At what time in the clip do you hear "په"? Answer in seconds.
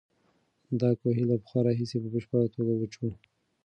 2.03-2.07